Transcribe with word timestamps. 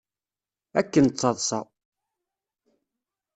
Akken 0.79 1.05
d 1.07 1.13
taḍsa. 1.19 1.59